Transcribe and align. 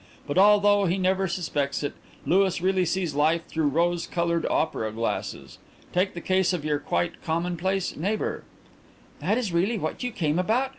"But, 0.25 0.39
although 0.39 0.85
he 0.85 0.97
never 0.97 1.27
suspects 1.27 1.83
it, 1.83 1.93
Louis 2.25 2.59
really 2.59 2.85
sees 2.85 3.13
life 3.13 3.45
through 3.47 3.67
rose 3.67 4.07
coloured 4.07 4.47
opera 4.49 4.91
glasses. 4.91 5.59
Take 5.93 6.15
the 6.15 6.21
case 6.21 6.53
of 6.53 6.65
your 6.65 6.79
quite 6.79 7.23
commonplace 7.23 7.95
neighbour" 7.95 8.43
"That 9.21 9.37
is 9.37 9.53
really 9.53 9.77
what 9.77 10.01
you 10.01 10.11
came 10.11 10.39
about?" 10.39 10.69